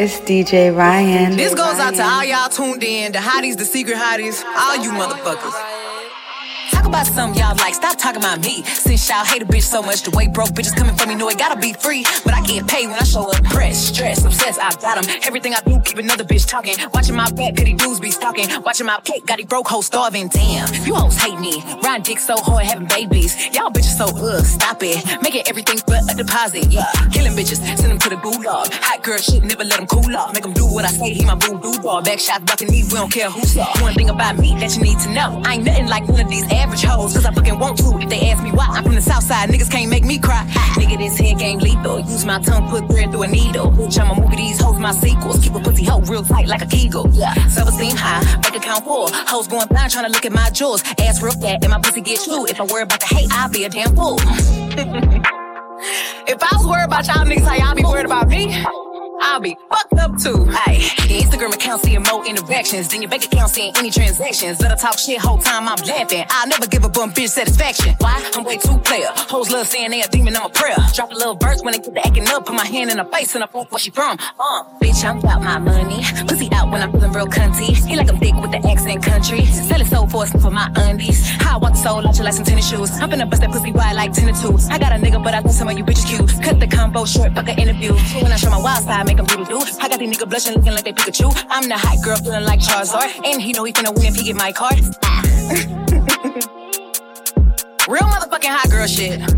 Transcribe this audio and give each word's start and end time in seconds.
It's 0.00 0.20
DJ 0.20 0.72
Ryan. 0.72 1.36
This 1.36 1.54
goes 1.54 1.80
out 1.80 1.92
to 1.94 2.02
all 2.04 2.22
y'all 2.22 2.48
tuned 2.48 2.84
in, 2.84 3.10
the 3.10 3.18
hotties, 3.18 3.56
the 3.56 3.64
secret 3.64 3.96
hotties, 3.96 4.44
all 4.44 4.76
you 4.76 4.92
motherfuckers. 4.92 5.77
About 6.88 7.06
something 7.06 7.38
y'all 7.38 7.54
like, 7.56 7.74
stop 7.74 7.98
talking 7.98 8.22
about 8.22 8.40
me. 8.40 8.62
Since 8.64 9.10
y'all 9.10 9.22
hate 9.22 9.42
a 9.42 9.44
bitch 9.44 9.64
so 9.64 9.82
much, 9.82 10.02
the 10.02 10.10
way 10.16 10.26
broke 10.26 10.48
bitches 10.50 10.74
coming 10.74 10.96
for 10.96 11.06
me 11.06 11.14
know 11.14 11.28
it 11.28 11.36
gotta 11.36 11.60
be 11.60 11.74
free. 11.74 12.02
But 12.24 12.32
I 12.32 12.40
get 12.42 12.66
paid 12.66 12.86
when 12.88 12.96
I 12.96 13.04
show 13.04 13.28
up. 13.30 13.44
Press, 13.44 13.76
stress, 13.88 14.24
obsessed, 14.24 14.58
I 14.58 14.70
got 14.80 14.96
'em. 14.96 15.04
Everything 15.22 15.52
I 15.52 15.60
do, 15.60 15.78
keep 15.84 15.98
another 15.98 16.24
bitch 16.24 16.48
talking. 16.48 16.74
Watching 16.94 17.14
my 17.14 17.30
back, 17.32 17.56
pity 17.56 17.74
dudes 17.74 18.00
be 18.00 18.10
stalking. 18.10 18.48
Watching 18.62 18.86
my 18.86 18.98
cake, 19.04 19.26
got 19.26 19.36
these 19.36 19.46
broke 19.46 19.68
hoes 19.68 19.84
starving. 19.84 20.28
Damn, 20.28 20.72
you 20.86 20.94
hoes 20.94 21.18
hate 21.18 21.38
me. 21.38 21.62
Riding 21.82 22.04
dick 22.04 22.18
so 22.20 22.38
hard, 22.38 22.64
having 22.64 22.88
babies. 22.88 23.36
Y'all 23.54 23.70
bitches 23.70 23.98
so 23.98 24.06
ugh, 24.06 24.42
stop 24.46 24.82
it. 24.82 25.04
Making 25.22 25.42
everything 25.46 25.80
but 25.86 26.10
a 26.10 26.16
deposit, 26.16 26.72
yeah. 26.72 26.90
Killing 27.12 27.36
bitches, 27.36 27.60
send 27.76 27.90
them 27.92 27.98
to 27.98 28.08
the 28.08 28.16
gulag. 28.16 28.72
Hot 28.82 29.02
girl 29.02 29.18
shit, 29.18 29.44
never 29.44 29.62
let 29.64 29.76
them 29.76 29.86
cool 29.86 30.16
off. 30.16 30.32
Make 30.32 30.42
them 30.42 30.54
do 30.54 30.64
what 30.64 30.86
I 30.86 30.88
say, 30.88 31.12
he 31.12 31.22
my 31.22 31.34
boo 31.34 31.60
doo 31.60 31.82
dog. 31.82 32.06
Back 32.06 32.18
shots, 32.18 32.44
bucking 32.44 32.70
me, 32.70 32.84
we 32.84 32.94
don't 32.94 33.12
care 33.12 33.28
who's 33.28 33.58
up. 33.58 33.78
One 33.82 33.92
thing 33.92 34.08
about 34.08 34.38
me 34.38 34.56
that 34.60 34.74
you 34.74 34.82
need 34.82 34.98
to 35.00 35.10
know. 35.10 35.42
I 35.44 35.54
ain't 35.54 35.64
nothing 35.64 35.86
like 35.86 36.08
one 36.08 36.22
of 36.22 36.30
these 36.30 36.50
average 36.50 36.77
hoes, 36.82 37.14
cause 37.14 37.24
I 37.24 37.32
fucking 37.32 37.58
want 37.58 37.78
to. 37.78 37.98
If 37.98 38.08
they 38.08 38.30
ask 38.30 38.42
me 38.42 38.50
why, 38.52 38.66
I'm 38.68 38.84
from 38.84 38.94
the 38.94 39.02
south 39.02 39.24
side, 39.24 39.48
niggas 39.48 39.70
can't 39.70 39.90
make 39.90 40.04
me 40.04 40.18
cry. 40.18 40.44
Nigga, 40.74 40.98
this 40.98 41.18
head 41.18 41.38
game 41.38 41.58
lethal. 41.58 42.00
Use 42.00 42.24
my 42.24 42.40
tongue, 42.40 42.68
put 42.70 42.88
thread 42.88 43.10
through 43.10 43.22
a 43.22 43.28
needle. 43.28 43.70
Bitch, 43.70 43.98
I'ma 43.98 44.14
move 44.14 44.30
these 44.36 44.60
hoes, 44.60 44.78
my 44.78 44.92
sequels. 44.92 45.40
Keep 45.40 45.54
a 45.54 45.60
pussy 45.60 45.84
hoe 45.84 46.00
real 46.02 46.22
tight 46.22 46.46
like 46.46 46.62
a 46.62 46.66
kegel. 46.66 47.08
Yeah. 47.12 47.34
Self 47.48 47.68
esteem 47.68 47.96
high, 47.96 48.24
bank 48.40 48.56
account 48.56 48.84
full. 48.84 49.08
Hoes 49.12 49.48
going 49.48 49.66
blind, 49.68 49.92
trying 49.92 50.06
to 50.06 50.12
look 50.12 50.24
at 50.24 50.32
my 50.32 50.50
jewels. 50.50 50.82
Ass 51.00 51.22
real 51.22 51.32
fat, 51.32 51.62
and 51.62 51.70
my 51.70 51.80
pussy 51.80 52.00
get 52.00 52.20
true. 52.20 52.46
If 52.46 52.60
I 52.60 52.64
worry 52.64 52.82
about 52.82 53.00
the 53.00 53.06
hate, 53.06 53.28
I'll 53.32 53.50
be 53.50 53.64
a 53.64 53.68
damn 53.68 53.94
fool. 53.94 54.18
if 56.28 56.42
I 56.42 56.56
was 56.56 56.66
worried 56.66 56.84
about 56.84 57.06
y'all 57.06 57.24
niggas, 57.24 57.46
how 57.46 57.54
y'all 57.56 57.74
be 57.74 57.84
worried 57.84 58.06
about 58.06 58.28
me? 58.28 58.64
I'll 59.38 59.42
be 59.42 59.56
fucked 59.70 59.94
up 60.00 60.18
too. 60.18 60.46
Hey, 60.46 60.82
your 61.06 61.22
Instagram 61.22 61.54
account 61.54 61.82
seeing 61.82 62.02
more 62.02 62.26
interactions 62.26 62.88
than 62.88 63.02
your 63.02 63.08
bank 63.08 63.24
account 63.24 63.50
seeing 63.52 63.72
any 63.76 63.88
transactions. 63.88 64.60
Let 64.60 64.72
her 64.72 64.76
talk 64.76 64.98
shit 64.98 65.20
whole 65.20 65.38
time 65.38 65.68
I'm 65.68 65.78
laughing. 65.86 66.24
I'll 66.28 66.48
never 66.48 66.66
give 66.66 66.82
a 66.82 66.88
bum 66.88 67.12
bitch 67.12 67.28
satisfaction. 67.28 67.94
Why? 68.00 68.20
I'm 68.34 68.42
way 68.42 68.56
too 68.56 68.78
player. 68.78 69.06
Hoes 69.14 69.52
love 69.52 69.68
saying 69.68 69.92
they 69.92 70.02
a 70.02 70.08
demon, 70.08 70.34
I'm 70.36 70.46
a 70.46 70.48
prayer. 70.48 70.74
Drop 70.92 71.12
a 71.12 71.14
little 71.14 71.36
verse 71.36 71.62
when 71.62 71.70
they 71.70 71.78
get 71.78 71.94
to 71.94 72.04
acting 72.04 72.26
up. 72.26 72.46
Put 72.46 72.56
my 72.56 72.66
hand 72.66 72.90
in 72.90 72.98
her 72.98 73.04
face 73.04 73.32
and 73.36 73.44
I 73.44 73.46
fuck 73.46 73.70
where 73.70 73.78
she 73.78 73.92
from. 73.92 74.18
Uh, 74.40 74.64
bitch, 74.82 75.04
I'm 75.04 75.18
about 75.18 75.40
my 75.40 75.58
money. 75.58 76.02
Pussy 76.26 76.48
out 76.50 76.72
when 76.72 76.82
I'm 76.82 76.90
feeling 76.90 77.12
real 77.12 77.28
cunty. 77.28 77.76
He 77.86 77.94
like 77.94 78.08
I'm 78.08 78.18
thick 78.18 78.34
with 78.34 78.50
the 78.50 78.68
accent 78.68 79.04
country. 79.04 79.46
Sell 79.46 79.80
it 79.80 79.86
so 79.86 80.08
forcing 80.08 80.40
for 80.40 80.50
my 80.50 80.68
undies. 80.74 81.24
How 81.38 81.60
I 81.60 81.70
the 81.70 81.76
soul 81.76 82.04
out 82.04 82.18
you 82.18 82.24
like 82.24 82.34
some 82.34 82.44
tennis 82.44 82.68
shoes. 82.68 82.90
I'm 83.00 83.08
finna 83.08 83.30
bust 83.30 83.42
that 83.42 83.52
pussy 83.52 83.70
wide 83.70 83.94
like 83.94 84.12
tennis 84.12 84.42
twos. 84.42 84.68
I 84.68 84.78
got 84.78 84.90
a 84.90 84.96
nigga, 84.96 85.22
but 85.22 85.32
I 85.32 85.42
think 85.42 85.54
some 85.54 85.68
of 85.68 85.78
you 85.78 85.84
bitches 85.84 86.08
cute. 86.08 86.42
Cut 86.42 86.58
the 86.58 86.66
combo 86.66 87.04
short, 87.04 87.36
fuck 87.36 87.48
an 87.48 87.56
interview. 87.56 87.92
When 88.20 88.32
I 88.32 88.36
show 88.36 88.50
my 88.50 88.60
wild 88.60 88.82
side, 88.82 89.06
make 89.06 89.17
doodle 89.44 89.60
doo. 89.60 89.72
I 89.80 89.88
got 89.88 89.98
these 89.98 90.16
niggas 90.16 90.28
blushing, 90.28 90.54
looking 90.54 90.72
like 90.72 90.84
they 90.84 90.92
Pikachu. 90.92 91.32
I'm 91.50 91.68
the 91.68 91.76
hot 91.76 92.02
girl, 92.04 92.16
feeling 92.16 92.44
like 92.44 92.60
Charizard. 92.60 93.24
And 93.24 93.40
he 93.40 93.52
know 93.52 93.64
he 93.64 93.72
finna 93.72 93.94
win 93.94 94.06
if 94.06 94.16
he 94.16 94.24
get 94.24 94.36
my 94.36 94.52
card. 94.52 94.78
Real 97.88 98.02
motherfucking 98.02 98.50
hot 98.50 98.70
girl 98.70 98.86
shit. 98.86 99.37